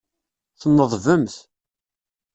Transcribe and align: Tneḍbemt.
Tneḍbemt. 0.59 1.35